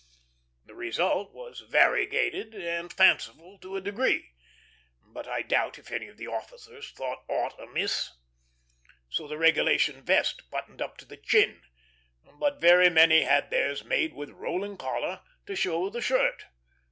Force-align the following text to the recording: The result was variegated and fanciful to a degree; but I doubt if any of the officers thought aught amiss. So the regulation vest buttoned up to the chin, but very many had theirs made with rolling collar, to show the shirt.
The 0.65 0.73
result 0.73 1.31
was 1.31 1.59
variegated 1.59 2.55
and 2.55 2.91
fanciful 2.91 3.59
to 3.59 3.75
a 3.75 3.81
degree; 3.81 4.31
but 5.03 5.27
I 5.27 5.43
doubt 5.43 5.77
if 5.77 5.91
any 5.91 6.07
of 6.07 6.17
the 6.17 6.25
officers 6.25 6.89
thought 6.89 7.23
aught 7.29 7.53
amiss. 7.61 8.09
So 9.09 9.27
the 9.27 9.37
regulation 9.37 10.01
vest 10.01 10.49
buttoned 10.49 10.81
up 10.81 10.97
to 10.97 11.05
the 11.05 11.17
chin, 11.17 11.61
but 12.23 12.59
very 12.59 12.89
many 12.89 13.21
had 13.25 13.51
theirs 13.51 13.83
made 13.83 14.15
with 14.15 14.31
rolling 14.31 14.75
collar, 14.77 15.21
to 15.45 15.55
show 15.55 15.87
the 15.91 16.01
shirt. 16.01 16.45